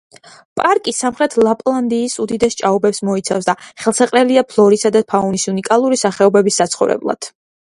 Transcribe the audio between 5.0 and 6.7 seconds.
ფაუნის უნიკალური სახეობების